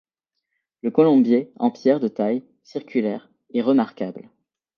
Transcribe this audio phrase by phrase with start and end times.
[0.81, 4.31] Le colombier, en pierre de taille, circulaire, est remarquable.